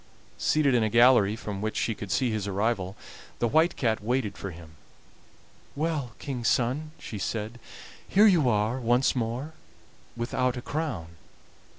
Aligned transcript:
Seated 0.39 0.73
in 0.73 0.81
a 0.81 0.89
gallery 0.89 1.35
from 1.35 1.61
which 1.61 1.77
she 1.77 1.93
could 1.93 2.09
see 2.11 2.31
his 2.31 2.47
arrival, 2.47 2.97
the 3.37 3.47
White 3.47 3.75
Cat 3.75 4.03
waited 4.03 4.35
for 4.35 4.49
him. 4.49 4.71
"Well, 5.75 6.13
King's 6.17 6.47
son," 6.47 6.89
she 6.97 7.19
said, 7.19 7.59
"here 8.07 8.25
you 8.25 8.49
are 8.49 8.79
once 8.79 9.15
more, 9.15 9.53
without 10.17 10.57
a 10.57 10.61
crown." 10.63 11.17